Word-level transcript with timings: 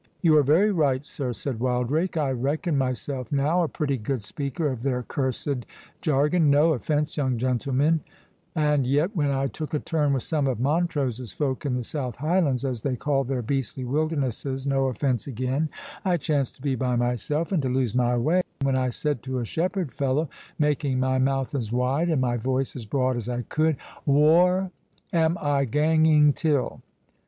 "You 0.21 0.35
are 0.37 0.41
very 0.41 0.71
right, 0.71 1.05
sir," 1.05 1.31
said 1.31 1.59
Wildrake. 1.59 2.17
"I 2.17 2.31
reckon 2.31 2.75
myself, 2.75 3.31
now, 3.31 3.61
a 3.61 3.67
pretty 3.67 3.97
good 3.99 4.23
speaker 4.23 4.67
of 4.71 4.81
their 4.81 5.03
cursed 5.03 5.67
jargon—no 6.01 6.73
offence, 6.73 7.17
young 7.17 7.37
gentleman; 7.37 7.99
and 8.55 8.87
yet, 8.87 9.15
when 9.15 9.29
I 9.29 9.45
took 9.45 9.75
a 9.75 9.79
turn 9.79 10.13
with 10.13 10.23
some 10.23 10.47
of 10.47 10.59
Montrose's 10.59 11.31
folk, 11.33 11.67
in 11.67 11.75
the 11.75 11.83
South 11.83 12.15
Highlands, 12.15 12.65
as 12.65 12.81
they 12.81 12.95
call 12.95 13.23
their 13.25 13.43
beastly 13.43 13.83
wildernesses, 13.85 14.65
(no 14.65 14.85
offence 14.87 15.27
again,) 15.27 15.69
I 16.03 16.17
chanced 16.17 16.55
to 16.55 16.63
be 16.63 16.73
by 16.73 16.95
myself, 16.95 17.51
and 17.51 17.61
to 17.61 17.69
lose 17.69 17.93
my 17.93 18.17
way, 18.17 18.41
when 18.63 18.75
I 18.75 18.89
said 18.89 19.21
to 19.21 19.37
a 19.37 19.45
shepherd 19.45 19.91
fellow, 19.91 20.29
making 20.57 20.99
my 20.99 21.19
mouth 21.19 21.53
as 21.53 21.71
wide, 21.71 22.09
and 22.09 22.19
my 22.21 22.37
voice 22.37 22.75
as 22.75 22.87
broad 22.87 23.17
as 23.17 23.29
I 23.29 23.43
could, 23.43 23.77
_whore 24.07 24.71
am 25.13 25.37
I 25.39 25.65
ganging 25.65 26.33
till? 26.33 26.81